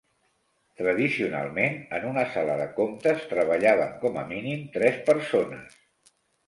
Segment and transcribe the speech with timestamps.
[0.79, 5.83] Tradicionalment, en una sala de comptes treballaven com a mínim tres persones.